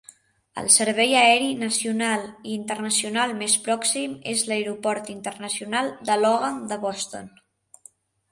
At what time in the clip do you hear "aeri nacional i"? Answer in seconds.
1.17-2.55